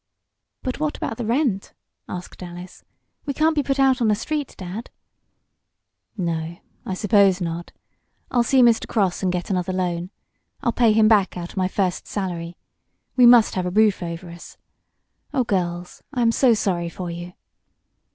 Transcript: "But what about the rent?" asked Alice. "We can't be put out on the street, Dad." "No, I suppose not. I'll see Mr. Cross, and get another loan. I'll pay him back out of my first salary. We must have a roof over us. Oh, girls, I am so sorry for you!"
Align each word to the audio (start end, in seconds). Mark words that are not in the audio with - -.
"But 0.63 0.79
what 0.79 0.97
about 0.97 1.17
the 1.17 1.25
rent?" 1.27 1.73
asked 2.09 2.41
Alice. 2.41 2.83
"We 3.27 3.35
can't 3.35 3.53
be 3.53 3.61
put 3.61 3.79
out 3.79 4.01
on 4.01 4.07
the 4.07 4.15
street, 4.15 4.55
Dad." 4.57 4.89
"No, 6.17 6.57
I 6.87 6.95
suppose 6.95 7.39
not. 7.39 7.71
I'll 8.31 8.41
see 8.41 8.63
Mr. 8.63 8.87
Cross, 8.87 9.21
and 9.21 9.31
get 9.31 9.51
another 9.51 9.73
loan. 9.73 10.09
I'll 10.63 10.71
pay 10.73 10.91
him 10.91 11.07
back 11.07 11.37
out 11.37 11.51
of 11.51 11.57
my 11.57 11.67
first 11.67 12.07
salary. 12.07 12.57
We 13.15 13.27
must 13.27 13.53
have 13.53 13.67
a 13.67 13.69
roof 13.69 14.01
over 14.01 14.31
us. 14.31 14.57
Oh, 15.35 15.43
girls, 15.43 16.01
I 16.11 16.23
am 16.23 16.31
so 16.31 16.55
sorry 16.55 16.89
for 16.89 17.11
you!" 17.11 17.33